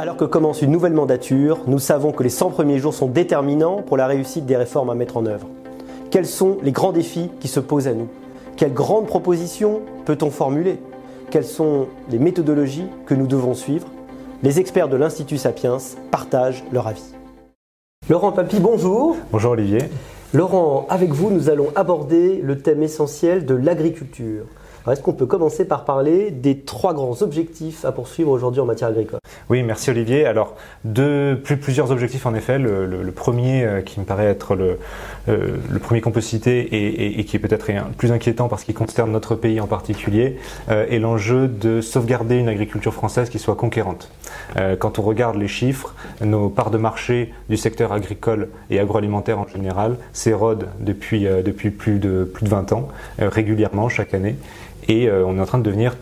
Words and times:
Alors 0.00 0.16
que 0.16 0.24
commence 0.24 0.62
une 0.62 0.70
nouvelle 0.70 0.92
mandature, 0.92 1.58
nous 1.66 1.80
savons 1.80 2.12
que 2.12 2.22
les 2.22 2.28
100 2.28 2.50
premiers 2.50 2.78
jours 2.78 2.94
sont 2.94 3.08
déterminants 3.08 3.82
pour 3.82 3.96
la 3.96 4.06
réussite 4.06 4.46
des 4.46 4.56
réformes 4.56 4.90
à 4.90 4.94
mettre 4.94 5.16
en 5.16 5.26
œuvre. 5.26 5.48
Quels 6.12 6.24
sont 6.24 6.58
les 6.62 6.70
grands 6.70 6.92
défis 6.92 7.30
qui 7.40 7.48
se 7.48 7.58
posent 7.58 7.88
à 7.88 7.94
nous? 7.94 8.06
Quelles 8.56 8.72
grandes 8.72 9.08
propositions 9.08 9.80
peut-on 10.04 10.30
formuler? 10.30 10.78
Quelles 11.32 11.44
sont 11.44 11.88
les 12.12 12.20
méthodologies 12.20 12.86
que 13.06 13.14
nous 13.14 13.26
devons 13.26 13.54
suivre? 13.54 13.88
Les 14.44 14.60
experts 14.60 14.88
de 14.88 14.96
l'Institut 14.96 15.36
Sapiens 15.36 15.78
partagent 16.12 16.62
leur 16.70 16.86
avis. 16.86 17.12
Laurent 18.08 18.30
Papy, 18.30 18.60
bonjour. 18.60 19.16
Bonjour 19.32 19.50
Olivier. 19.50 19.80
Laurent, 20.32 20.86
avec 20.90 21.10
vous, 21.10 21.32
nous 21.32 21.50
allons 21.50 21.72
aborder 21.74 22.40
le 22.40 22.56
thème 22.58 22.84
essentiel 22.84 23.46
de 23.46 23.56
l'agriculture. 23.56 24.44
Est-ce 24.90 25.02
qu'on 25.02 25.12
peut 25.12 25.26
commencer 25.26 25.66
par 25.66 25.84
parler 25.84 26.30
des 26.30 26.60
trois 26.60 26.94
grands 26.94 27.20
objectifs 27.22 27.84
à 27.84 27.92
poursuivre 27.92 28.30
aujourd'hui 28.30 28.60
en 28.60 28.64
matière 28.64 28.88
agricole? 28.88 29.20
Oui, 29.50 29.62
merci 29.62 29.90
Olivier. 29.90 30.26
Alors, 30.26 30.54
plusieurs 31.60 31.90
objectifs 31.90 32.26
en 32.26 32.34
effet. 32.34 32.58
Le, 32.58 33.12
premier 33.12 33.64
euh, 33.64 33.80
qui 33.80 33.98
me 34.00 34.04
paraît 34.04 34.26
être 34.26 34.54
le, 34.54 34.78
euh, 35.28 35.56
le 35.68 35.78
premier 35.78 36.00
qu'on 36.00 36.10
peut 36.10 36.20
citer 36.20 37.18
et, 37.18 37.24
qui 37.24 37.36
est 37.36 37.40
peut-être 37.40 37.66
plus 37.96 38.12
inquiétant 38.12 38.48
parce 38.48 38.64
qu'il 38.64 38.74
concerne 38.74 39.10
notre 39.10 39.34
pays 39.34 39.60
en 39.60 39.66
particulier 39.66 40.36
euh, 40.70 40.86
est 40.88 40.98
l'enjeu 40.98 41.48
de 41.48 41.80
sauvegarder 41.80 42.36
une 42.36 42.48
agriculture 42.48 42.94
française 42.94 43.28
qui 43.28 43.38
soit 43.38 43.56
conquérante. 43.56 44.10
quand 44.78 44.98
on 44.98 45.02
regarde 45.02 45.36
les 45.36 45.48
chiffres, 45.48 45.94
nos 46.20 46.48
parts 46.48 46.70
de 46.70 46.78
marché 46.78 47.32
du 47.48 47.56
secteur 47.56 47.92
agricole 47.92 48.48
et 48.70 48.78
agroalimentaire 48.78 49.38
en 49.38 49.46
général 49.46 49.96
s'érodent 50.12 50.68
depuis, 50.80 51.24
depuis 51.24 51.70
plus, 51.70 51.98
de, 51.98 52.24
plus 52.24 52.44
de 52.44 52.50
20 52.50 52.72
ans, 52.72 52.88
régulièrement 53.18 53.88
chaque 53.88 54.14
année 54.14 54.36
et 54.88 55.08
euh, 55.08 55.24
on 55.26 55.36
est 55.36 55.40
en 55.40 55.46
train 55.46 55.58
de 55.58 55.62
devenir 55.62 55.96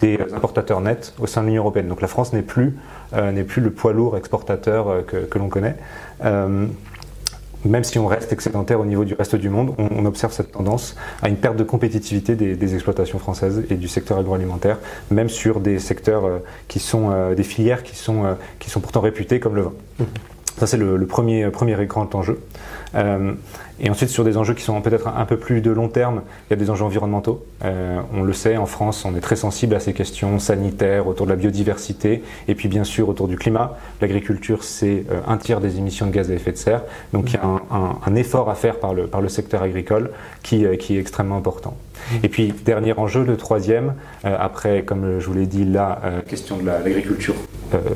des 0.00 0.18
importateurs 0.34 0.80
nets 0.80 1.14
au 1.18 1.26
sein 1.26 1.42
de 1.42 1.46
l'Union 1.46 1.62
européenne. 1.62 1.88
Donc 1.88 2.02
la 2.02 2.08
France 2.08 2.32
n'est 2.32 2.42
plus, 2.42 2.76
euh, 3.14 3.32
n'est 3.32 3.44
plus 3.44 3.62
le 3.62 3.70
poids 3.70 3.92
lourd 3.92 4.16
exportateur 4.16 4.88
euh, 4.88 5.02
que, 5.02 5.38
l'on 5.38 5.48
connaît. 5.48 5.76
même 7.64 7.84
si 7.84 7.98
on 7.98 8.06
reste 8.06 8.32
excédentaire 8.32 8.80
au 8.80 8.84
niveau 8.84 9.04
du 9.04 9.14
reste 9.14 9.34
du 9.34 9.48
monde, 9.48 9.74
on, 9.78 10.04
observe 10.04 10.32
cette 10.32 10.52
tendance 10.52 10.94
à 11.22 11.28
une 11.28 11.36
perte 11.36 11.56
de 11.56 11.64
compétitivité 11.64 12.36
des, 12.36 12.74
exploitations 12.74 13.18
françaises 13.18 13.64
et 13.70 13.74
du 13.74 13.88
secteur 13.88 14.18
agroalimentaire, 14.18 14.78
même 15.10 15.28
sur 15.28 15.58
des 15.58 15.80
secteurs 15.80 16.40
qui 16.68 16.78
sont 16.78 17.34
des 17.34 17.42
filières 17.42 17.82
qui 17.82 17.96
sont, 17.96 18.36
qui 18.60 18.70
sont 18.70 18.80
pourtant 18.80 19.00
réputées 19.00 19.40
comme 19.40 19.56
le 19.56 19.62
vin. 19.62 19.72
Ça, 20.58 20.66
c'est 20.66 20.76
le, 20.76 20.96
le, 20.96 21.06
premier, 21.06 21.50
premier 21.50 21.76
grand 21.86 22.14
enjeu. 22.16 22.40
Euh, 22.96 23.32
et 23.80 23.90
ensuite, 23.90 24.10
sur 24.10 24.24
des 24.24 24.36
enjeux 24.36 24.54
qui 24.54 24.62
sont 24.62 24.80
peut-être 24.80 25.08
un 25.08 25.24
peu 25.24 25.36
plus 25.36 25.60
de 25.60 25.70
long 25.70 25.88
terme, 25.88 26.22
il 26.48 26.50
y 26.50 26.54
a 26.54 26.56
des 26.56 26.70
enjeux 26.70 26.84
environnementaux. 26.84 27.44
Euh, 27.64 28.00
on 28.12 28.22
le 28.22 28.32
sait, 28.32 28.56
en 28.56 28.66
France, 28.66 29.04
on 29.04 29.14
est 29.14 29.20
très 29.20 29.36
sensible 29.36 29.74
à 29.74 29.80
ces 29.80 29.92
questions 29.92 30.38
sanitaires, 30.38 31.06
autour 31.06 31.26
de 31.26 31.30
la 31.30 31.36
biodiversité, 31.36 32.22
et 32.48 32.54
puis 32.54 32.68
bien 32.68 32.84
sûr 32.84 33.08
autour 33.08 33.28
du 33.28 33.36
climat. 33.36 33.76
L'agriculture, 34.00 34.64
c'est 34.64 35.04
euh, 35.10 35.20
un 35.28 35.36
tiers 35.36 35.60
des 35.60 35.78
émissions 35.78 36.06
de 36.06 36.10
gaz 36.10 36.30
à 36.30 36.34
effet 36.34 36.52
de 36.52 36.56
serre. 36.56 36.82
Donc 37.12 37.30
il 37.32 37.34
y 37.34 37.36
a 37.38 37.44
un, 37.44 37.62
un, 37.70 37.98
un 38.04 38.14
effort 38.16 38.50
à 38.50 38.54
faire 38.54 38.76
par 38.76 38.94
le, 38.94 39.06
par 39.06 39.20
le 39.20 39.28
secteur 39.28 39.62
agricole 39.62 40.10
qui, 40.42 40.64
euh, 40.64 40.76
qui 40.76 40.96
est 40.96 41.00
extrêmement 41.00 41.36
important. 41.36 41.76
Et 42.22 42.28
puis, 42.28 42.54
dernier 42.64 42.94
enjeu, 42.96 43.24
le 43.24 43.36
troisième, 43.36 43.94
euh, 44.24 44.36
après, 44.38 44.82
comme 44.82 45.20
je 45.20 45.26
vous 45.26 45.34
l'ai 45.34 45.46
dit, 45.46 45.64
la 45.64 46.00
question 46.28 46.56
de 46.56 46.64
l'agriculture 46.66 47.34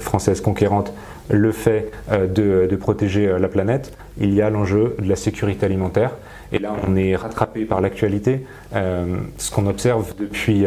française 0.01 0.41
conquérante, 0.41 0.93
le 1.31 1.53
fait 1.53 1.91
euh, 2.11 2.27
de, 2.27 2.77
protéger 2.77 3.29
euh, 3.29 3.39
la 3.39 3.49
planète, 3.49 3.97
il 4.21 4.35
y 4.35 4.43
a 4.43 4.51
l'enjeu 4.51 4.97
de 5.01 5.09
la 5.09 5.17
sécurité 5.17 5.67
alimentaire. 5.67 6.13
Et 6.53 6.59
là, 6.59 6.75
on 6.87 6.97
est 6.97 7.17
rattrapé 7.17 7.65
par 7.65 7.81
l'actualité. 7.81 8.45
Euh, 8.75 9.17
ce 9.39 9.51
qu'on 9.51 9.67
observe 9.67 10.15
depuis 10.19 10.67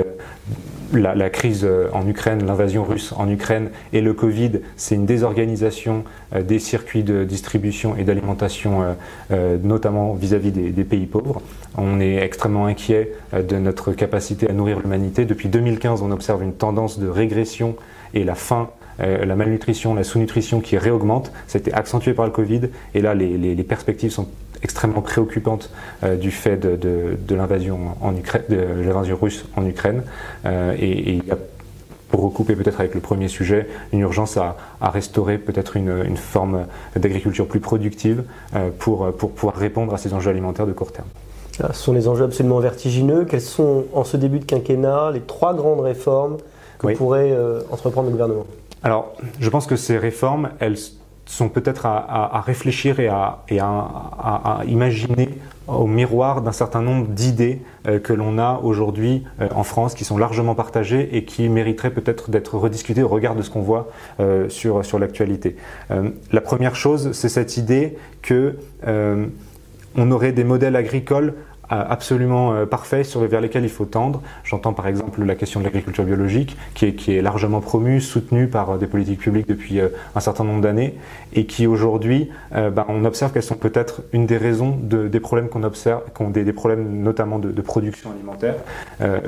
la, 0.93 1.29
crise 1.29 1.67
en 1.93 2.07
Ukraine, 2.07 2.43
l'invasion 2.43 2.83
russe 2.83 3.13
en 3.15 3.29
Ukraine 3.29 3.69
et 3.93 4.01
le 4.01 4.13
Covid, 4.13 4.61
c'est 4.77 4.95
une 4.95 5.05
désorganisation 5.05 6.03
des 6.39 6.57
circuits 6.57 7.03
de 7.03 7.23
distribution 7.23 7.95
et 7.97 8.03
d'alimentation, 8.03 8.95
notamment 9.63 10.13
vis-à-vis 10.13 10.51
des, 10.51 10.83
pays 10.83 11.05
pauvres. 11.05 11.41
On 11.77 11.99
est 11.99 12.15
extrêmement 12.15 12.65
inquiet 12.65 13.11
de 13.33 13.57
notre 13.57 13.91
capacité 13.91 14.49
à 14.49 14.53
nourrir 14.53 14.79
l'humanité. 14.79 15.25
Depuis 15.25 15.49
2015, 15.49 16.01
on 16.01 16.09
observe 16.09 16.41
une 16.41 16.53
tendance 16.53 16.97
de 16.97 17.07
régression 17.07 17.75
et 18.15 18.23
la 18.23 18.35
fin 18.35 18.69
la 18.99 19.35
malnutrition, 19.35 19.93
la 19.93 20.03
sous-nutrition 20.03 20.61
qui 20.61 20.77
réaugmente. 20.77 21.31
Ça 21.47 21.57
a 21.57 21.59
été 21.59 21.73
accentué 21.73 22.13
par 22.13 22.25
le 22.25 22.31
Covid 22.31 22.61
et 22.93 23.01
là 23.01 23.13
les, 23.13 23.37
les, 23.37 23.55
les 23.55 23.63
perspectives 23.63 24.11
sont 24.11 24.27
extrêmement 24.65 25.01
préoccupantes 25.01 25.69
euh, 26.03 26.15
du 26.15 26.31
fait 26.31 26.57
de, 26.57 26.75
de, 26.75 27.17
de 27.19 27.35
l'invasion 27.35 27.95
en 28.01 28.15
Ukraine, 28.15 28.43
de 28.49 28.57
l'invasion 28.83 29.17
russe 29.21 29.45
en 29.55 29.65
Ukraine. 29.65 30.03
Euh, 30.45 30.75
et, 30.79 30.89
et 30.91 31.13
il 31.13 31.25
y 31.25 31.31
a 31.31 31.37
pour 32.09 32.21
recouper 32.23 32.55
peut-être 32.55 32.79
avec 32.79 32.93
le 32.93 33.01
premier 33.01 33.27
sujet, 33.27 33.67
une 33.91 33.99
urgence 33.99 34.37
à, 34.37 34.55
à 34.79 34.89
restaurer 34.89 35.37
peut-être 35.37 35.75
une, 35.75 36.03
une, 36.05 36.17
forme 36.17 36.65
d'agriculture 36.95 37.47
plus 37.47 37.59
productive 37.59 38.23
euh, 38.55 38.69
pour, 38.77 39.11
pour 39.13 39.31
pouvoir 39.31 39.55
répondre 39.55 39.93
à 39.93 39.97
ces 39.97 40.13
enjeux 40.13 40.29
alimentaires 40.29 40.67
de 40.67 40.71
court 40.71 40.91
terme. 40.91 41.07
ce 41.51 41.73
sont 41.73 41.93
les 41.93 42.07
enjeux 42.07 42.23
absolument 42.23 42.59
vertigineux. 42.59 43.25
Quelles 43.25 43.41
sont, 43.41 43.85
en 43.93 44.03
ce 44.03 44.17
début 44.17 44.39
de 44.39 44.45
quinquennat, 44.45 45.11
les 45.13 45.21
trois 45.21 45.53
grandes 45.55 45.81
réformes 45.81 46.37
que 46.79 46.87
oui. 46.87 46.95
pourrait 46.95 47.31
euh, 47.31 47.61
entreprendre 47.71 48.07
le 48.07 48.11
gouvernement? 48.11 48.45
Alors, 48.83 49.15
je 49.39 49.49
pense 49.49 49.65
que 49.65 49.75
ces 49.75 49.97
réformes, 49.97 50.49
elles 50.59 50.77
sont 51.25 51.49
peut-être 51.49 51.85
à, 51.85 52.41
réfléchir 52.45 52.99
et, 52.99 53.09
à, 53.09 54.61
imaginer 54.67 55.29
au 55.67 55.87
miroir 55.87 56.41
d'un 56.43 56.51
certain 56.51 56.81
nombre 56.81 57.07
d'idées 57.07 57.61
euh, 57.87 57.97
que 57.99 58.13
l'on 58.13 58.37
a 58.37 58.59
aujourd'hui 58.61 59.23
euh, 59.41 59.47
en 59.55 59.63
France, 59.63 59.95
qui 59.95 60.03
sont 60.03 60.17
largement 60.19 60.53
partagées 60.53 61.17
et 61.17 61.25
qui 61.25 61.49
mériteraient 61.49 61.89
peut-être 61.89 62.29
d'être 62.29 62.55
rediscutées 62.55 63.01
au 63.01 63.07
regard 63.07 63.35
de 63.35 63.41
ce 63.41 63.49
qu'on 63.49 63.63
voit 63.63 63.89
euh, 64.19 64.47
sur, 64.49 64.85
sur 64.85 64.99
l'actualité. 64.99 65.55
La 66.31 66.41
première 66.41 66.75
chose, 66.75 67.11
c'est 67.13 67.29
cette 67.29 67.57
idée 67.57 67.97
que 68.21 68.57
on 69.97 70.11
aurait 70.11 70.33
des 70.33 70.43
modèles 70.43 70.75
agricoles 70.75 71.33
absolument 71.69 72.53
euh, 72.53 72.65
parfait 72.65 73.03
sur 73.03 73.21
vers 73.21 73.41
lesquels 73.41 73.63
il 73.63 73.69
faut 73.69 73.85
tendre. 73.85 74.21
J'entends 74.43 74.73
par 74.73 74.87
exemple 74.87 75.23
la 75.23 75.35
question 75.35 75.59
de 75.59 75.65
l'agriculture 75.65 76.03
biologique 76.03 76.57
qui 76.73 76.85
est, 76.85 76.93
qui 76.93 77.15
est, 77.15 77.21
largement 77.21 77.61
promue, 77.61 78.01
soutenue 78.01 78.47
par 78.47 78.71
euh, 78.71 78.77
des 78.77 78.87
politiques 78.87 79.19
publiques 79.19 79.47
depuis 79.47 79.79
euh, 79.79 79.89
un 80.15 80.19
certain 80.19 80.43
nombre 80.43 80.61
d'années 80.61 80.95
et 81.33 81.45
qui 81.45 81.67
aujourd'hui, 81.67 82.29
ben, 82.51 82.85
on 82.87 83.03
observe 83.03 83.33
qu'elles 83.33 83.43
sont 83.43 83.55
peut-être 83.55 84.03
une 84.13 84.25
des 84.25 84.37
raisons 84.37 84.77
de, 84.81 85.07
des 85.07 85.19
problèmes 85.19 85.49
qu'on 85.49 85.63
observe, 85.63 86.01
qu'on 86.13 86.29
des, 86.29 86.43
des, 86.43 86.53
problèmes 86.53 87.01
notamment 87.01 87.39
de, 87.39 87.51
de 87.51 87.61
production 87.61 88.11
alimentaire 88.11 88.55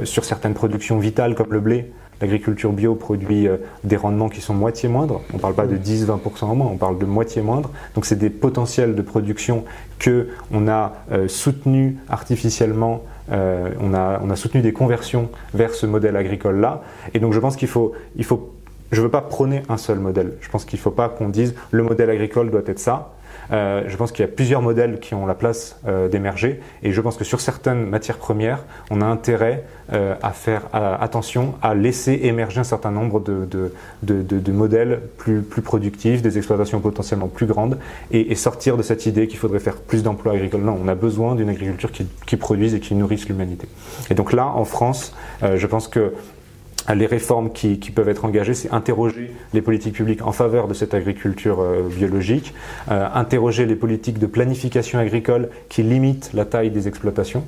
sur 0.05 0.23
certaines 0.23 0.53
productions 0.53 0.99
vitales 0.99 1.35
comme 1.35 1.51
le 1.51 1.59
blé. 1.59 1.91
L'agriculture 2.22 2.72
bio 2.72 2.95
produit 2.95 3.47
euh, 3.47 3.57
des 3.83 3.95
rendements 3.95 4.29
qui 4.29 4.41
sont 4.41 4.53
moitié 4.53 4.89
moindres. 4.89 5.22
On 5.33 5.38
ne 5.38 5.41
parle 5.41 5.53
pas 5.53 5.67
de 5.67 5.78
10-20% 5.78 6.45
en 6.45 6.55
moins, 6.55 6.67
on 6.67 6.78
parle 6.78 6.97
de 6.97 7.05
moitié 7.05 7.41
moindre. 7.41 7.69
Donc 7.95 8.05
c'est 8.05 8.16
des 8.16 8.29
potentiels 8.29 8.95
de 8.95 9.01
production 9.01 9.66
que 10.00 10.29
on 10.51 10.67
a 10.67 10.94
euh, 11.11 11.28
soutenus 11.28 11.95
artificiellement. 12.09 13.03
Euh, 13.31 13.69
on, 13.81 13.94
a, 13.94 14.19
on 14.23 14.29
a 14.29 14.35
soutenu 14.35 14.61
des 14.61 14.73
conversions 14.73 15.29
vers 15.53 15.73
ce 15.73 15.85
modèle 15.85 16.16
agricole-là. 16.16 16.81
Et 17.13 17.19
donc 17.19 17.33
je 17.33 17.39
pense 17.39 17.55
qu'il 17.55 17.67
faut, 17.67 17.94
il 18.16 18.23
faut 18.23 18.53
je 18.91 19.01
ne 19.01 19.05
veux 19.05 19.11
pas 19.11 19.22
prôner 19.22 19.63
un 19.69 19.78
seul 19.78 19.99
modèle. 19.99 20.34
Je 20.39 20.49
pense 20.49 20.66
qu'il 20.66 20.78
ne 20.78 20.81
faut 20.81 20.91
pas 20.91 21.09
qu'on 21.09 21.29
dise 21.29 21.55
le 21.72 21.84
modèle 21.84 22.09
agricole 22.09 22.49
doit 22.49 22.61
être 22.66 22.79
ça. 22.79 23.13
Euh, 23.51 23.83
je 23.87 23.95
pense 23.95 24.11
qu'il 24.11 24.25
y 24.25 24.27
a 24.27 24.31
plusieurs 24.31 24.61
modèles 24.61 24.99
qui 24.99 25.13
ont 25.13 25.25
la 25.25 25.35
place 25.35 25.79
euh, 25.87 26.07
d'émerger 26.07 26.59
et 26.83 26.91
je 26.91 27.01
pense 27.01 27.17
que 27.17 27.23
sur 27.23 27.39
certaines 27.39 27.85
matières 27.85 28.17
premières, 28.17 28.63
on 28.89 29.01
a 29.01 29.05
intérêt 29.05 29.63
euh, 29.93 30.15
à 30.21 30.31
faire 30.31 30.63
attention 30.73 31.55
à 31.61 31.73
laisser 31.73 32.19
émerger 32.23 32.59
un 32.59 32.65
certain 32.65 32.91
nombre 32.91 33.19
de, 33.21 33.45
de, 33.45 33.71
de, 34.03 34.39
de 34.39 34.51
modèles 34.51 35.01
plus, 35.17 35.41
plus, 35.41 35.61
productifs, 35.61 36.21
des 36.21 36.37
exploitations 36.37 36.79
potentiellement 36.79 37.27
plus 37.27 37.45
grandes 37.45 37.77
et, 38.11 38.31
et 38.31 38.35
sortir 38.35 38.77
de 38.77 38.83
cette 38.83 39.05
idée 39.05 39.27
qu'il 39.27 39.39
faudrait 39.39 39.59
faire 39.59 39.77
plus 39.77 40.03
d'emplois 40.03 40.33
agricoles. 40.33 40.61
Non, 40.61 40.77
on 40.83 40.87
a 40.87 40.95
besoin 40.95 41.35
d'une 41.35 41.49
agriculture 41.49 41.91
qui, 41.91 42.05
qui, 42.25 42.37
produise 42.37 42.73
et 42.73 42.79
qui 42.79 42.95
nourrisse 42.95 43.27
l'humanité. 43.27 43.67
Et 44.09 44.13
donc 44.13 44.33
là, 44.33 44.45
en 44.47 44.65
France, 44.65 45.15
je 45.41 45.67
pense 45.67 45.87
que 45.87 46.13
les 46.95 47.05
réformes 47.05 47.51
qui, 47.51 47.79
qui, 47.79 47.91
peuvent 47.91 48.09
être 48.09 48.25
engagées, 48.25 48.53
c'est 48.53 48.72
interroger 48.72 49.31
les 49.53 49.61
politiques 49.61 49.95
publiques 49.95 50.25
en 50.25 50.31
faveur 50.31 50.67
de 50.67 50.73
cette 50.73 50.93
agriculture 50.93 51.61
euh, 51.61 51.81
biologique, 51.89 52.53
euh, 52.91 53.07
interroger 53.13 53.66
les 53.66 53.75
politiques 53.75 54.19
de 54.19 54.28
planification 54.28 54.99
agricole 54.99 55.49
qui 55.69 55.84
limitent 55.84 56.31
la 56.34 56.45
taille 56.45 56.72
des 56.72 56.87
exploitations. 56.87 57.43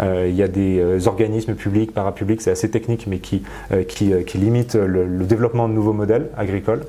Euh, 0.00 0.26
il 0.28 0.36
y 0.36 0.42
a 0.42 0.48
des 0.48 0.78
euh, 0.78 1.06
organismes 1.06 1.54
publics, 1.54 1.92
parapublics, 1.92 2.40
c'est 2.40 2.50
assez 2.50 2.70
technique, 2.70 3.06
mais 3.06 3.18
qui, 3.18 3.42
euh, 3.72 3.82
qui, 3.82 4.12
qui 4.24 4.38
limitent 4.38 4.74
le, 4.74 5.06
le, 5.06 5.24
développement 5.24 5.68
de 5.68 5.74
nouveaux 5.74 5.92
modèles 5.92 6.28
agricoles 6.36 6.82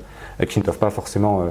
qui 0.48 0.58
ne 0.58 0.64
doivent 0.64 0.78
pas 0.78 0.90
forcément 0.90 1.48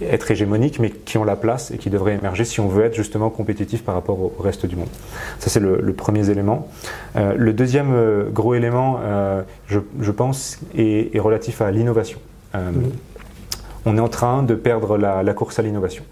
être 0.00 0.30
hégémoniques, 0.30 0.78
mais 0.78 0.90
qui 0.90 1.18
ont 1.18 1.24
la 1.24 1.36
place 1.36 1.70
et 1.70 1.78
qui 1.78 1.90
devraient 1.90 2.14
émerger 2.14 2.44
si 2.44 2.60
on 2.60 2.68
veut 2.68 2.84
être 2.84 2.94
justement 2.94 3.30
compétitif 3.30 3.84
par 3.84 3.94
rapport 3.94 4.18
au, 4.20 4.34
reste 4.40 4.66
du 4.66 4.76
monde. 4.76 4.88
Ça, 5.38 5.50
c'est 5.50 5.60
le, 5.60 5.80
le, 5.80 5.92
premier 5.92 6.30
élément. 6.30 6.68
Euh, 7.16 7.34
le 7.36 7.52
deuxième 7.52 7.92
euh, 7.92 8.28
gros 8.30 8.54
élément, 8.54 8.98
euh, 9.02 9.42
je, 9.66 9.78
je, 10.00 10.10
pense, 10.10 10.58
est, 10.76 11.14
est, 11.14 11.20
relatif 11.20 11.60
à 11.60 11.70
l'innovation. 11.70 12.18
Mmh. 12.54 12.58
On 13.86 13.96
est 13.96 14.00
en 14.00 14.08
train 14.08 14.42
de 14.42 14.54
perdre 14.54 14.98
la, 14.98 15.22
la 15.22 15.34
course 15.34 15.58
à 15.58 15.62
l'innovation 15.62 16.04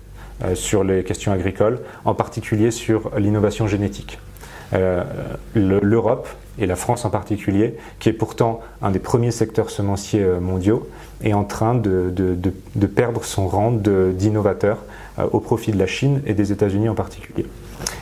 sur 0.55 0.85
les 0.85 1.05
questions 1.05 1.33
agricoles, 1.33 1.81
en 2.07 2.15
particulier 2.15 2.71
sur 2.71 3.11
l'innovation 3.19 3.67
génétique. 3.67 4.19
L'Europe 5.55 6.29
et 6.61 6.67
la 6.67 6.77
France 6.77 7.05
en 7.05 7.11
particulier, 7.11 7.75
qui 7.99 8.09
est 8.09 8.13
pourtant 8.13 8.61
un 8.83 8.91
des 8.91 8.99
premiers 8.99 9.31
secteurs 9.31 9.71
semenciers 9.71 10.25
mondiaux, 10.41 10.87
est 11.23 11.33
en 11.33 11.45
train 11.45 11.75
de, 11.75 12.13
perdre 12.95 13.25
son 13.25 13.49
rang 13.49 13.73
d'innovateur 13.73 14.79
au 15.33 15.41
profit 15.41 15.73
de 15.73 15.79
la 15.79 15.87
Chine 15.87 16.23
et 16.27 16.35
des 16.35 16.53
États-Unis 16.53 16.89
en 16.89 16.95
particulier. 16.95 17.47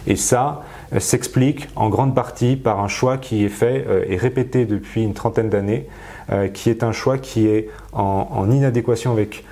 Et 0.07 0.17
ça, 0.17 0.63
euh, 0.95 1.01
s'explique 1.01 1.69
en 1.77 1.89
grande 1.89 2.15
partie 2.15 2.57
par 2.57 2.81
un 2.81 2.89
choix 2.89 3.19
qui 3.19 3.45
est 3.45 3.51
fait 3.51 3.85
euh, 3.87 4.05
et 4.09 4.17
répété 4.17 4.65
depuis 4.65 5.03
une 5.03 5.13
trentaine 5.13 5.51
d'années, 5.51 5.87
euh, 6.31 6.49
qui 6.49 6.71
est 6.71 6.83
un 6.83 6.93
choix 6.93 7.19
qui 7.19 7.47
est 7.47 7.69
en, 7.93 8.51
inadéquation 8.51 9.13
avec 9.13 9.45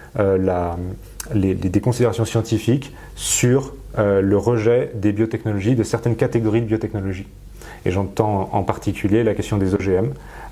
les, 1.35 1.81
considérations 1.83 2.25
scientifiques 2.25 2.95
sur 3.17 3.75
le 3.99 4.37
rejet 4.37 4.91
des 4.95 5.13
biotechnologies, 5.13 5.75
de 5.75 5.83
certaines 5.83 6.17
catégories 6.17 6.63
de 6.63 6.67
biotechnologies. 6.67 7.27
Et 7.87 7.91
j'entends 7.91 8.51
en 8.53 8.63
particulier 8.65 9.23
la 9.23 9.35
question 9.35 9.57
des 9.57 9.75
OGM. 9.75 10.09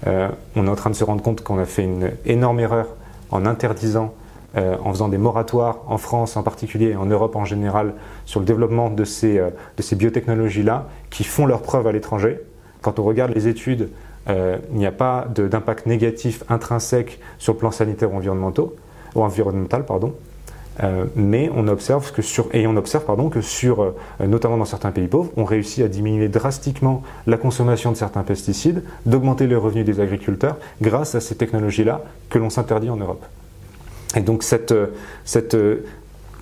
on 0.06 0.66
est 0.66 0.70
en 0.70 0.76
train 0.76 0.90
de 0.90 0.94
se 0.94 1.04
rendre 1.04 1.22
compte 1.22 1.42
qu'on 1.42 1.58
a 1.58 1.66
fait 1.66 1.82
une 1.82 2.12
énorme 2.24 2.60
erreur 2.60 2.86
en 3.30 3.44
interdisant 3.44 4.14
euh, 4.56 4.76
en 4.84 4.92
faisant 4.92 5.08
des 5.08 5.18
moratoires 5.18 5.78
en 5.88 5.98
France 5.98 6.36
en 6.36 6.44
particulier 6.44 6.90
et 6.90 6.96
en 6.96 7.06
Europe 7.06 7.34
en 7.34 7.44
général 7.44 7.94
sur 8.24 8.38
le 8.38 8.46
développement 8.46 8.88
de 8.88 9.02
ces, 9.02 9.38
euh, 9.38 9.50
ces 9.80 9.96
biotechnologies-là 9.96 10.86
qui 11.10 11.24
font 11.24 11.44
leurs 11.44 11.62
preuves 11.62 11.88
à 11.88 11.92
l'étranger. 11.92 12.38
Quand 12.80 13.00
on 13.00 13.02
regarde 13.02 13.34
les 13.34 13.48
études, 13.48 13.88
euh, 14.28 14.58
il 14.70 14.76
n'y 14.76 14.86
a 14.86 14.92
pas 14.92 15.26
d'impact 15.34 15.86
négatif 15.86 16.44
intrinsèque 16.48 17.18
sur 17.38 17.54
le 17.54 17.58
plan 17.58 17.72
sanitaire 17.72 18.12
ou 18.12 18.18
environnemental, 18.18 18.70
ou 19.16 19.22
pardon. 20.76 21.10
mais 21.16 21.50
on 21.54 21.68
observe 21.68 22.12
que 22.12 22.22
sur, 22.22 22.46
et 22.52 22.66
on 22.66 22.76
observe 22.76 23.04
pardon, 23.04 23.28
que 23.28 23.40
sur, 23.40 23.94
notamment 24.20 24.56
dans 24.56 24.64
certains 24.64 24.90
pays 24.90 25.06
pauvres, 25.06 25.30
on 25.36 25.44
réussit 25.44 25.84
à 25.84 25.88
diminuer 25.88 26.28
drastiquement 26.28 27.02
la 27.26 27.36
consommation 27.36 27.92
de 27.92 27.96
certains 27.96 28.22
pesticides, 28.22 28.82
d'augmenter 29.06 29.46
les 29.46 29.56
revenus 29.56 29.84
des 29.84 30.00
agriculteurs 30.00 30.56
grâce 30.80 31.14
à 31.14 31.20
ces 31.20 31.36
technologies-là 31.36 32.02
que 32.30 32.38
l'on 32.38 32.50
s'interdit 32.50 32.90
en 32.90 32.96
Europe. 32.96 33.24
Et 34.16 34.20
donc 34.20 34.42
cette, 34.42 34.72
euh, 34.72 34.88
cette, 35.24 35.54
euh, 35.54 35.84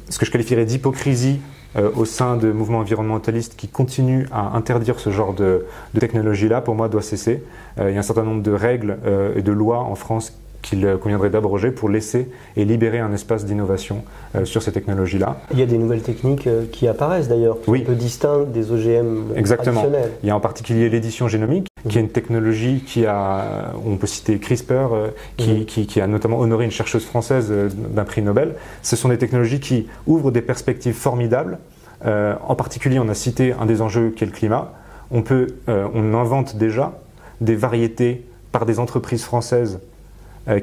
ce 0.09 0.19
que 0.19 0.27
je 0.27 0.31
qualifierais 0.31 0.65
d'hypocrisie 0.65 1.41
euh, 1.77 1.91
au 1.97 2.05
sein 2.05 2.37
de 2.37 2.53
mouvements 2.53 2.79
environnementalistes 2.79 3.57
qui 3.57 3.69
continuent 3.69 4.27
à 4.31 4.57
interdire 4.57 5.01
ce 5.01 5.11
genre 5.11 5.33
de, 5.33 5.65
de 5.95 6.01
technologie-là, 6.01 6.61
pour 6.61 6.75
moi, 6.75 6.89
doit 6.89 7.03
cesser. 7.03 7.43
il 7.79 7.91
y 7.91 7.97
a 7.97 7.99
un 7.99 8.03
certain 8.03 8.25
nombre 8.25 8.43
de 8.43 8.53
règles 8.53 8.99
et 9.35 9.41
de 9.41 9.53
lois 9.53 9.79
en 9.79 9.95
France 9.95 10.39
qu'il 10.63 10.97
conviendrait 11.01 11.31
d'abroger 11.31 11.71
pour 11.71 11.89
laisser 11.89 12.31
et 12.57 12.65
libérer 12.65 13.01
un 13.01 13.13
espace 13.13 13.45
d'innovation 13.45 14.05
sur 14.45 14.63
ces 14.63 14.73
technologies-là. 14.73 15.37
Il 15.53 15.59
y 15.59 15.63
a 15.63 15.67
des 15.67 15.79
nouvelles 15.79 16.03
techniques 16.03 16.49
qui 16.71 16.89
apparaissent 16.89 17.29
d'ailleurs, 17.29 17.61
qui 17.61 17.71
oui. 17.71 17.83
un 17.83 17.85
peu 17.85 17.95
distinctes 17.95 18.53
des 18.53 18.71
OGM 18.71 19.37
Exactement. 19.37 19.85
Il 20.23 20.29
y 20.29 20.31
a 20.31 20.37
en 20.37 20.41
particulier 20.41 20.89
l'édition 20.89 21.29
génomique, 21.29 21.69
qui 21.89 21.99
est 21.99 22.01
une 22.01 22.09
technologie 22.09 22.83
qui 22.87 23.07
a, 23.07 23.73
on 23.85 23.97
peut 23.97 24.07
citer 24.07 24.39
CRISPR, 24.39 24.73
euh, 24.73 25.09
mhm. 25.41 25.65
qui, 25.65 25.87
qui, 25.87 26.01
a 26.01 26.07
notamment 26.07 26.39
honoré 26.39 26.65
une 26.65 26.71
chercheuse 26.71 27.05
française 27.05 27.49
euh, 27.51 27.69
d'un 27.69 28.05
prix 28.05 28.23
Nobel. 28.23 28.55
Ce 28.83 28.97
sont 28.97 29.09
des 29.09 29.19
technologies 29.19 29.61
qui 29.61 29.87
ouvrent 30.07 30.31
des 30.31 30.43
perspectives 30.43 30.95
formidables. 30.95 31.59
Euh, 32.05 32.35
en 32.47 32.55
particulier, 32.55 32.99
on 32.99 33.09
a 33.09 33.15
cité 33.15 33.53
un 33.53 33.67
des 33.67 33.81
enjeux 33.83 34.11
qui 34.11 34.25
est 34.25 34.27
le 34.27 34.33
climat. 34.33 34.73
On, 35.11 35.23
peut, 35.23 35.49
on 35.67 36.15
invente 36.15 36.57
déjà 36.57 36.99
des 37.43 37.55
variétés 37.55 38.25
par 38.51 38.65
des 38.65 38.79
entreprises 38.79 39.25
françaises 39.25 39.81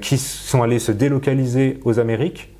qui 0.02 0.18
sont 0.18 0.62
allées 0.62 0.80
se 0.80 0.92
délocaliser 0.92 1.80
aux 1.86 2.00
Amériques 2.00 2.54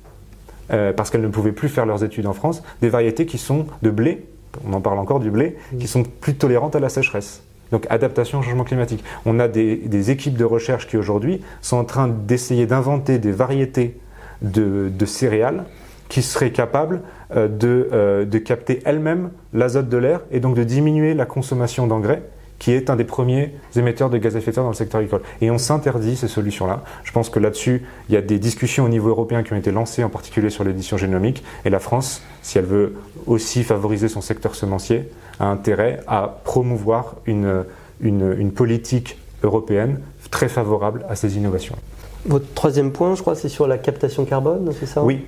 parce 0.68 1.10
qu'elles 1.10 1.20
ne 1.20 1.28
pouvaient 1.28 1.52
plus 1.52 1.68
faire 1.68 1.84
leurs 1.84 2.04
études 2.04 2.26
en 2.26 2.32
France, 2.32 2.62
des 2.80 2.88
variétés 2.88 3.26
qui 3.26 3.38
sont 3.38 3.66
de 3.82 3.90
blé, 3.90 4.24
on 4.66 4.72
en 4.72 4.80
parle 4.80 4.98
encore 4.98 5.20
du 5.20 5.30
blé, 5.30 5.56
qui 5.78 5.86
sont 5.86 6.02
plus 6.02 6.34
tolérantes 6.34 6.76
à 6.76 6.80
la 6.80 6.88
sécheresse. 6.88 7.42
Donc 7.72 7.86
adaptation 7.88 8.40
au 8.40 8.42
changement 8.42 8.64
climatique. 8.64 9.04
On 9.26 9.38
a 9.38 9.48
des, 9.48 10.10
équipes 10.10 10.36
de 10.36 10.44
recherche 10.44 10.86
qui 10.88 10.96
aujourd'hui 10.96 11.40
sont 11.62 11.76
en 11.76 11.84
train 11.84 12.08
d'essayer 12.08 12.66
d'inventer 12.66 13.18
des 13.18 13.32
variétés 13.32 13.98
de, 14.42 14.90
céréales 15.04 15.64
qui 16.08 16.22
seraient 16.22 16.50
capables 16.50 17.02
euh, 17.36 17.48
euh, 17.62 18.24
de, 18.24 18.38
capter 18.38 18.80
elles-mêmes 18.84 19.30
l'azote 19.52 19.88
de 19.88 19.96
l'air 19.96 20.22
et 20.32 20.40
donc 20.40 20.56
de 20.56 20.64
diminuer 20.64 21.14
la 21.14 21.26
consommation 21.26 21.86
d'engrais 21.86 22.22
qui 22.60 22.72
est 22.72 22.90
un 22.90 22.94
des 22.94 23.04
premiers 23.04 23.52
émetteurs 23.74 24.10
de 24.10 24.18
gaz 24.18 24.36
à 24.36 24.38
effet 24.38 24.52
de 24.52 24.54
serre 24.54 24.64
dans 24.64 24.70
le 24.70 24.76
secteur 24.76 25.00
agricole. 25.00 25.22
Et 25.40 25.50
on 25.50 25.58
s'interdit 25.58 26.14
ces 26.14 26.28
solutions-là. 26.28 26.84
Je 27.02 27.10
pense 27.10 27.30
que 27.30 27.40
là-dessus, 27.40 27.82
il 28.08 28.14
y 28.14 28.18
a 28.18 28.20
des 28.20 28.38
discussions 28.38 28.84
au 28.84 28.88
niveau 28.88 29.08
européen 29.08 29.42
qui 29.42 29.54
ont 29.54 29.56
été 29.56 29.72
lancées, 29.72 30.04
en 30.04 30.10
particulier 30.10 30.50
sur 30.50 30.62
l'édition 30.62 30.98
génomique. 30.98 31.42
Et 31.64 31.70
la 31.70 31.80
France, 31.80 32.22
si 32.42 32.58
elle 32.58 32.66
veut 32.66 32.94
aussi 33.26 33.64
favoriser 33.64 34.08
son 34.08 34.20
secteur 34.20 34.54
semencier, 34.54 35.08
a 35.40 35.46
intérêt 35.46 36.00
à 36.06 36.40
promouvoir 36.44 37.16
une, 37.24 37.64
une, 38.02 38.52
politique 38.52 39.16
européenne 39.42 40.00
très 40.30 40.48
favorable 40.48 41.06
à 41.08 41.16
ces 41.16 41.38
innovations. 41.38 41.76
Votre 42.26 42.52
troisième 42.54 42.92
point, 42.92 43.14
je 43.14 43.22
crois, 43.22 43.34
c'est 43.34 43.48
sur 43.48 43.66
la 43.66 43.78
captation 43.78 44.24
carbone, 44.24 44.70
c'est 44.78 44.86
ça? 44.86 45.02
Oui. 45.02 45.24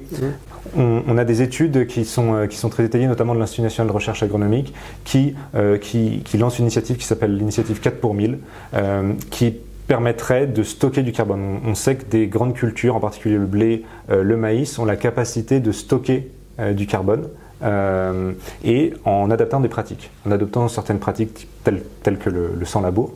On, 0.76 1.16
a 1.18 1.24
des 1.24 1.42
études 1.42 1.86
qui 1.86 2.04
sont, 2.04 2.34
euh, 2.34 2.46
qui 2.46 2.56
sont 2.56 2.68
très 2.68 2.82
détaillées, 2.82 3.06
notamment 3.06 3.34
de 3.34 3.40
l'Institut 3.40 3.62
national 3.62 3.88
de 3.88 3.92
recherche 3.92 4.22
agronomique, 4.22 4.74
qui, 5.04 5.34
euh, 5.54 5.78
qui, 5.78 6.22
lance 6.38 6.58
une 6.58 6.64
initiative 6.64 6.96
qui 6.96 7.06
s'appelle 7.06 7.36
l'initiative 7.36 7.80
4 7.80 7.98
pour 7.98 8.14
1000, 8.14 8.38
euh, 8.74 9.12
qui 9.30 9.54
permettrait 9.86 10.46
de 10.46 10.62
stocker 10.62 11.02
du 11.02 11.12
carbone. 11.12 11.60
On, 11.66 11.74
sait 11.74 11.96
que 11.96 12.04
des 12.04 12.26
grandes 12.26 12.54
cultures, 12.54 12.94
en 12.94 13.00
particulier 13.00 13.36
le 13.36 13.46
blé, 13.46 13.84
le 14.08 14.36
maïs, 14.36 14.78
ont 14.78 14.84
la 14.84 14.96
capacité 14.96 15.60
de 15.60 15.72
stocker 15.72 16.30
du 16.72 16.86
carbone. 16.86 17.28
Et 18.64 18.94
en 19.04 19.30
adaptant 19.30 19.60
des 19.60 19.68
pratiques, 19.68 20.10
en 20.26 20.30
adoptant 20.30 20.68
certaines 20.68 20.98
pratiques 20.98 21.48
telles, 21.64 21.82
telles 22.02 22.16
que 22.16 22.30
le, 22.30 22.52
le 22.58 22.64
sans-labour. 22.64 23.12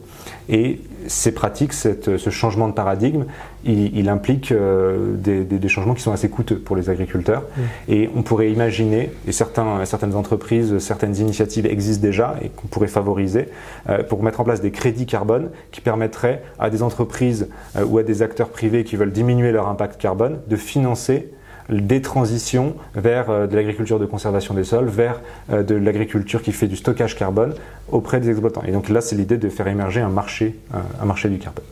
Et 0.49 0.81
ces 1.07 1.33
pratiques, 1.33 1.73
cette, 1.73 2.17
ce 2.17 2.31
changement 2.31 2.69
de 2.69 2.73
paradigme, 2.73 3.25
il, 3.65 3.97
il 3.97 4.09
implique 4.09 4.53
euh, 4.53 5.15
des, 5.15 5.45
des, 5.45 5.59
des, 5.59 5.69
changements 5.69 5.95
qui 5.95 6.03
sont 6.03 6.13
assez 6.13 6.29
coûteux 6.29 6.59
pour 6.59 6.77
les 6.77 6.91
agriculteurs. 6.91 7.43
Mmh. 7.43 7.63
Et 7.89 8.11
on 8.15 8.23
pourrait 8.23 8.51
imaginer, 8.51 9.11
et 9.27 9.33
certains, 9.33 9.85
certaines 9.85 10.15
entreprises, 10.15 10.79
certaines 10.79 11.17
initiatives 11.17 11.67
existent 11.67 12.03
déjà 12.03 12.37
et 12.43 12.49
qu'on 12.49 12.69
pourrait 12.69 12.87
favoriser, 12.89 13.49
euh, 13.89 14.03
pour 14.03 14.23
mettre 14.23 14.41
en 14.41 14.45
place 14.45 14.61
des 14.61 14.71
crédits 14.71 15.07
carbone 15.07 15.51
qui 15.73 15.81
permettraient 15.81 16.43
à 16.59 16.71
des 16.71 16.83
entreprises 16.83 17.49
euh, 17.77 17.85
ou 17.85 17.99
à 17.99 18.03
des 18.03 18.23
acteurs 18.23 18.49
privés 18.49 18.85
qui 18.85 18.97
veulent 18.97 19.13
diminuer 19.13 19.53
leur 19.53 19.69
impact 19.69 20.01
carbone 20.01 20.39
de 20.49 20.57
financer 20.57 21.31
des 21.69 22.01
transitions 22.03 22.77
vers 22.95 23.31
euh, 23.31 23.47
de 23.47 23.57
l'agriculture 23.57 23.99
de 23.99 24.07
conservation 24.07 24.55
des 24.55 24.65
sols, 24.65 24.87
vers 24.87 25.21
euh, 25.51 25.63
de 25.63 25.75
l'agriculture 25.75 26.43
qui 26.43 26.53
fait 26.53 26.69
du 26.69 26.77
stockage 26.77 27.17
carbone 27.17 27.55
auprès 27.91 28.21
des 28.21 28.31
exploitants. 28.31 28.63
Et 28.67 28.73
donc 28.73 28.89
là, 28.89 29.01
c'est 29.01 29.17
l'idée 29.17 29.39
de 29.39 29.49
faire 29.49 29.69
émerger 29.69 30.01
un 30.01 30.09
marché, 30.09 30.57
un 31.01 31.05
marché 31.05 31.29
du 31.29 31.39
carbone. 31.39 31.65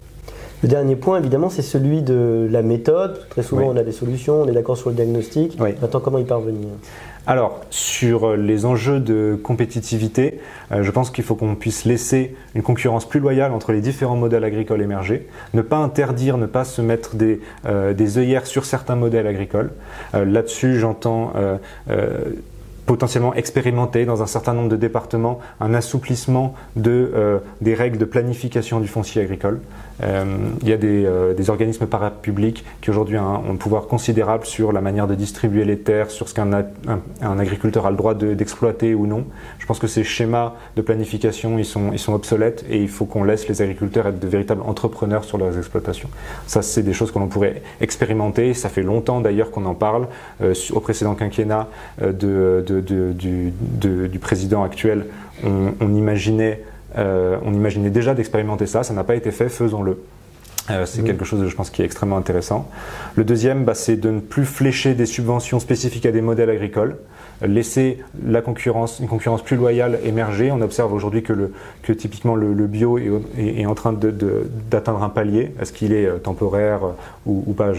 Le 0.65 0.69
dernier 0.69 0.97
point, 0.97 1.19
évidemment, 1.19 1.51
c'est 1.51 1.61
celui 1.61 2.01
de 2.01 2.49
la 2.51 2.63
méthode. 2.63 3.29
Très 3.29 3.43
souvent, 3.43 3.65
on 3.65 3.77
a 3.77 3.83
des 3.83 3.93
solutions, 3.93 4.41
on 4.41 4.49
est 4.49 4.53
d'accord 4.53 4.79
sur 4.79 4.89
le 4.89 4.97
diagnostic. 4.97 5.59
Maintenant, 5.61 6.01
comment 6.01 6.17
y 6.17 6.25
parvenir? 6.25 6.69
Alors, 7.27 7.61
sur 7.69 8.35
les 8.35 8.65
enjeux 8.65 8.99
de 8.99 9.39
compétitivité, 9.43 10.41
euh, 10.73 10.83
je 10.83 10.91
pense 10.91 11.11
qu'il 11.11 11.23
faut 11.23 11.35
qu'on 11.35 11.55
puisse 11.55 11.85
laisser 11.85 12.35
une 12.55 12.63
concurrence 12.63 13.07
plus 13.07 13.21
loyale 13.21 13.53
entre 13.53 13.73
les 13.73 13.83
différents 13.83 14.17
modèles 14.17 14.45
agricoles 14.45 14.81
émergés, 14.81 15.29
ne 15.53 15.61
pas 15.61 15.77
interdire, 15.77 16.39
ne 16.39 16.47
pas 16.47 16.65
se 16.65 16.81
mettre 16.81 17.15
des, 17.15 17.43
euh, 17.67 17.93
des 17.93 18.17
œillères 18.17 18.47
sur 18.47 18.65
certains 18.65 18.97
modèles 18.97 19.27
agricoles. 19.27 19.71
Euh, 20.15 20.25
là-dessus, 20.25 20.79
j'entends 20.79 21.35
potentiellement 22.87 23.35
expérimenter 23.35 24.05
dans 24.05 24.23
un 24.23 24.27
certain 24.27 24.53
nombre 24.53 24.69
de 24.69 24.77
départements 24.77 25.41
un 25.59 25.73
assouplissement 25.73 26.55
de, 26.77 27.41
des 27.63 27.75
règles 27.75 27.97
de 27.97 28.05
planification 28.05 28.79
du 28.79 28.89
foncier 28.89 29.23
agricole. 29.23 29.61
Euh, 30.03 30.25
il 30.63 30.69
y 30.69 30.73
a 30.73 30.77
des, 30.77 31.07
euh, 31.07 31.35
des 31.35 31.51
organismes 31.51 31.87
parapublics 31.87 32.65
qui 32.81 32.91
aujourd'hui 32.91 33.19
ont 33.19 33.51
un 33.51 33.57
pouvoir 33.57 33.87
considérable 33.87 34.45
sur 34.45 34.73
la 34.73 34.81
manière 34.81 35.07
de 35.07 35.15
distribuer 35.15 35.65
les 35.65 35.79
terres, 35.79 36.11
sur 36.11 36.29
ce 36.29 36.35
qu'un 36.35 36.53
un, 36.53 37.39
agriculteur 37.39 37.87
a 37.87 37.91
le 37.91 37.97
droit 37.97 38.15
d'exploiter 38.15 38.95
ou 38.95 39.07
non. 39.07 39.25
Je 39.59 39.67
pense 39.67 39.79
que 39.79 39.87
ces 39.87 40.05
schémas 40.05 40.55
de 40.77 40.83
planification, 40.83 41.59
ils 41.59 41.65
sont, 41.65 41.93
obsolètes 42.09 42.65
et 42.69 42.83
il 42.83 42.89
faut 42.89 43.07
qu'on 43.07 43.25
laisse 43.25 43.49
les 43.49 43.63
agriculteurs 43.63 44.09
être 44.09 44.21
de 44.21 44.29
véritables 44.29 44.63
entrepreneurs 44.63 45.25
sur 45.25 45.39
leurs 45.39 45.57
exploitations. 45.57 46.11
Ça, 46.47 46.63
c'est 46.63 46.83
des 46.83 46.93
choses 46.93 47.11
que 47.11 47.19
l'on 47.19 47.29
pourrait 47.29 47.63
expérimenter. 47.81 48.55
Ça 48.55 48.69
fait 48.69 48.83
longtemps 48.83 49.21
d'ailleurs 49.21 49.51
qu'on 49.51 49.65
en 49.65 49.75
parle. 49.75 50.09
Euh, 50.43 50.55
au 50.73 50.81
précédent 50.81 51.15
quinquennat 51.15 51.69
du, 52.01 53.53
président 54.21 54.63
actuel, 54.63 55.07
on, 55.45 55.95
imaginait 55.95 56.63
on 56.97 57.53
imaginait 57.53 57.91
déjà 57.91 58.15
d'expérimenter 58.15 58.67
ça, 58.67 58.83
ça 58.83 58.95
n'a 58.95 59.05
pas 59.05 59.15
été 59.15 59.31
fait, 59.31 59.49
faisons-le. 59.49 59.99
Euh, 60.71 60.87
c'est 60.87 61.03
quelque 61.03 61.25
chose, 61.25 61.47
je 61.47 61.55
pense, 61.55 61.71
qui 61.71 61.83
est 61.83 61.85
extrêmement 61.85 62.17
intéressant. 62.17 62.69
Le 63.17 63.25
deuxième, 63.25 63.65
bah, 63.65 63.75
c'est 63.75 63.97
de 63.97 64.11
ne 64.11 64.21
plus 64.21 64.47
flécher 64.47 64.95
des 64.95 65.07
subventions 65.07 65.61
spécifiques 65.61 66.07
à 66.07 66.13
des 66.13 66.23
modèles 66.23 66.51
agricoles 66.51 66.97
laisser 67.43 67.99
la 68.25 68.43
concurrence, 68.43 69.01
une 69.01 69.09
concurrence 69.09 69.43
plus 69.43 69.57
loyale 69.57 69.99
émerger. 70.05 70.51
On 70.53 70.61
observe 70.61 70.93
aujourd'hui 70.93 71.23
que, 71.23 71.33
le, 71.33 71.53
que 71.83 71.93
typiquement 71.93 72.37
le, 72.37 72.67
bio 72.67 72.99
est, 72.99 73.11
est, 73.37 73.67
en 73.67 73.75
train 73.75 73.93
d'atteindre 73.93 75.03
un 75.03 75.09
palier. 75.09 75.53
Est-ce 75.61 75.73
qu'il 75.73 75.93
est 75.93 76.07
euh, 76.07 76.19
temporaire 76.19 76.81
euh, 76.85 76.93
ou, 77.27 77.53
pas? 77.53 77.73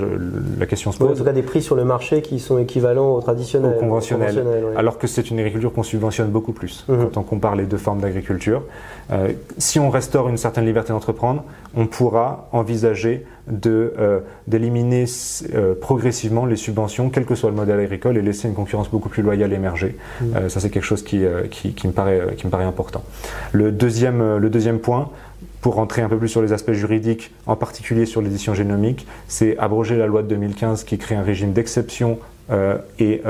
La 0.59 0.65
question 0.65 0.91
se 0.91 0.97
pose. 0.97 1.11
en 1.11 1.15
tout 1.15 1.23
cas, 1.23 1.31
des 1.31 1.41
prix 1.41 1.61
sur 1.61 1.75
le 1.75 1.85
marché 1.85 2.21
qui 2.21 2.39
sont 2.39 2.57
équivalents 2.57 3.15
aux 3.15 3.21
traditionnels. 3.21 3.75
Aux 3.77 3.79
conventionnels. 3.79 4.43
Alors 4.75 4.97
que 4.97 5.07
c'est 5.07 5.29
une 5.29 5.39
agriculture 5.39 5.73
qu'on 5.73 5.83
subventionne 5.83 6.29
beaucoup 6.29 6.53
plus 6.53 6.85
mhm. 6.87 6.97
quand 6.97 7.17
on 7.17 7.23
compare 7.23 7.55
les 7.55 7.65
deux 7.65 7.77
formes 7.77 8.01
d'agriculture. 8.01 8.63
Euh, 9.11 9.29
si 9.57 9.79
on 9.79 9.89
restaure 9.89 10.29
une 10.29 10.37
certaine 10.37 10.65
liberté 10.65 10.91
d'entreprendre, 10.91 11.43
on 11.75 11.87
pourra 11.87 12.47
envisager 12.51 12.74
euh, 12.83 14.19
d'éliminer 14.47 15.05
euh, 15.53 15.75
progressivement 15.79 16.45
les 16.45 16.55
subventions, 16.55 17.09
quel 17.09 17.25
que 17.25 17.35
soit 17.35 17.49
le 17.49 17.55
modèle 17.55 17.79
agricole, 17.79 18.17
et 18.17 18.21
laisser 18.21 18.47
une 18.47 18.53
concurrence 18.53 18.89
beaucoup 18.89 19.09
plus 19.09 19.23
loyale 19.23 19.53
émerger. 19.53 19.95
Mmh. 20.21 20.25
Euh, 20.35 20.49
ça, 20.49 20.59
c'est 20.59 20.69
quelque 20.69 20.83
chose 20.83 21.03
qui, 21.03 21.23
qui, 21.49 21.87
me 21.87 21.91
paraît, 21.91 22.35
qui 22.37 22.45
me 22.45 22.51
paraît 22.51 22.65
important. 22.65 23.03
Le 23.51 23.71
deuxième, 23.71 24.37
le 24.37 24.49
deuxième 24.49 24.79
point, 24.79 25.09
pour 25.61 25.75
rentrer 25.75 26.01
un 26.01 26.09
peu 26.09 26.17
plus 26.17 26.27
sur 26.27 26.41
les 26.41 26.53
aspects 26.53 26.73
juridiques, 26.73 27.31
en 27.47 27.55
particulier 27.55 28.05
sur 28.05 28.21
l'édition 28.21 28.53
génomique, 28.53 29.07
c'est 29.27 29.57
abroger 29.57 29.97
la 29.97 30.07
loi 30.07 30.21
de 30.21 30.27
2015 30.27 30.83
qui 30.83 30.97
crée 30.97 31.15
un 31.15 31.23
régime 31.23 31.53
d'exception 31.53 32.19
et, 32.99 33.21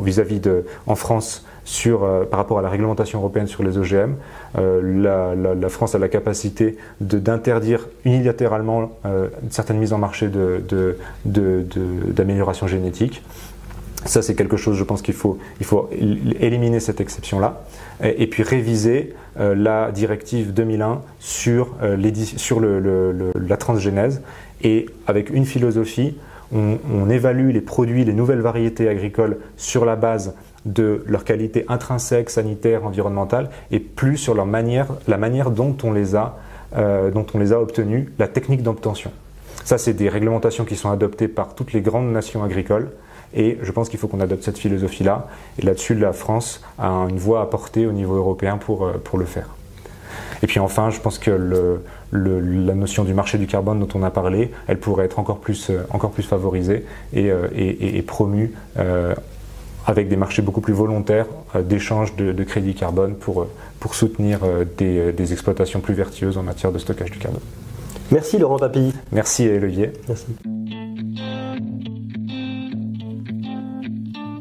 vis-à-vis 0.00 0.38
de 0.38 0.64
en 0.86 0.94
France 0.94 1.44
sur, 1.68 2.02
euh, 2.02 2.24
par 2.24 2.38
rapport 2.38 2.58
à 2.58 2.62
la 2.62 2.70
réglementation 2.70 3.18
européenne 3.18 3.46
sur 3.46 3.62
les 3.62 3.76
OGM. 3.76 4.14
Euh, 4.56 5.54
la, 5.54 5.68
France 5.68 5.94
a 5.94 5.98
la 5.98 6.08
capacité 6.08 6.78
d'interdire 7.02 7.88
unilatéralement 8.06 8.92
euh, 9.04 9.28
certaines 9.50 9.76
mises 9.76 9.92
en 9.92 9.98
marché 9.98 10.30
d'amélioration 11.26 12.64
de, 12.64 12.70
génétique. 12.70 13.22
Ça, 14.06 14.22
c'est 14.22 14.34
quelque 14.34 14.56
chose, 14.56 14.78
je 14.78 14.84
pense 14.84 15.02
qu'il 15.02 15.12
faut, 15.12 15.36
il 15.60 15.66
faut 15.66 15.90
éliminer 16.40 16.80
cette 16.80 17.02
exception-là. 17.02 17.64
Et, 18.02 18.28
puis 18.28 18.42
réviser 18.44 19.14
la 19.36 19.90
directive 19.90 20.54
2001 20.54 21.02
sur, 21.18 21.76
sur 22.36 22.60
le, 22.60 23.32
la 23.34 23.56
transgénèse 23.58 24.22
et 24.62 24.86
avec 25.06 25.28
une 25.30 25.44
philosophie, 25.44 26.16
on, 26.52 27.10
évalue 27.10 27.50
les 27.50 27.60
produits, 27.60 28.04
les 28.04 28.14
nouvelles 28.14 28.40
variétés 28.40 28.88
agricoles 28.88 29.38
sur 29.56 29.84
la 29.84 29.96
base 29.96 30.34
de 30.72 31.02
leur 31.06 31.24
qualité 31.24 31.64
intrinsèque, 31.68 32.30
sanitaire, 32.30 32.84
environnementale, 32.84 33.50
et 33.70 33.80
plus 33.80 34.16
sur 34.16 34.34
leur 34.34 34.46
manière, 34.46 34.86
la 35.06 35.16
manière 35.16 35.50
dont 35.50 35.76
on 35.82 35.92
les 35.92 36.14
a, 36.14 36.38
euh, 36.76 37.10
dont 37.10 37.26
on 37.34 37.38
les 37.38 37.52
a 37.52 37.60
obtenus, 37.60 38.08
la 38.18 38.28
technique 38.28 38.62
d'obtention. 38.62 39.10
Ça, 39.64 39.78
c'est 39.78 39.94
des 39.94 40.08
réglementations 40.08 40.64
qui 40.64 40.76
sont 40.76 40.90
adoptées 40.90 41.28
par 41.28 41.54
toutes 41.54 41.72
les 41.72 41.80
grandes 41.80 42.12
nations 42.12 42.44
agricoles. 42.44 42.90
Et 43.34 43.58
je 43.62 43.72
pense 43.72 43.90
qu'il 43.90 43.98
faut 43.98 44.08
qu'on 44.08 44.20
adopte 44.20 44.42
cette 44.42 44.58
philosophie-là. 44.58 45.28
Et 45.58 45.62
là-dessus, 45.62 45.94
la 45.94 46.14
France 46.14 46.62
a 46.78 46.88
une 46.88 47.18
voix 47.18 47.42
à 47.42 47.46
porter 47.46 47.86
au 47.86 47.92
niveau 47.92 48.14
européen 48.14 48.56
pour, 48.56 48.86
euh, 48.86 48.92
pour 49.02 49.18
le 49.18 49.26
faire. 49.26 49.48
Et 50.42 50.46
puis 50.46 50.60
enfin, 50.60 50.90
je 50.90 51.00
pense 51.00 51.18
que 51.18 51.80
la 52.12 52.74
notion 52.74 53.04
du 53.04 53.12
marché 53.12 53.38
du 53.38 53.46
carbone 53.46 53.80
dont 53.80 53.88
on 53.94 54.02
a 54.02 54.10
parlé, 54.10 54.52
elle 54.68 54.78
pourrait 54.78 55.04
être 55.04 55.18
encore 55.18 55.38
plus, 55.40 55.68
euh, 55.68 55.86
encore 55.90 56.12
plus 56.12 56.22
favorisée 56.22 56.86
et, 57.12 57.28
et 57.98 58.02
promue 58.02 58.52
avec 59.88 60.08
des 60.08 60.16
marchés 60.16 60.42
beaucoup 60.42 60.60
plus 60.60 60.74
volontaires 60.74 61.26
euh, 61.56 61.62
d'échange 61.62 62.14
de, 62.14 62.32
de, 62.32 62.44
crédits 62.44 62.74
carbone 62.74 63.14
pour, 63.14 63.42
euh, 63.42 63.50
pour 63.80 63.94
soutenir 63.94 64.40
euh, 64.44 64.64
des, 64.76 65.12
des, 65.12 65.32
exploitations 65.32 65.80
plus 65.80 65.94
vertueuses 65.94 66.36
en 66.36 66.42
matière 66.42 66.70
de 66.70 66.78
stockage 66.78 67.10
du 67.10 67.18
carbone. 67.18 67.40
Merci 68.12 68.38
Laurent 68.38 68.58
Papilly. 68.58 68.92
Merci 69.10 69.48
Olivier. 69.48 69.92
Merci. 70.06 70.26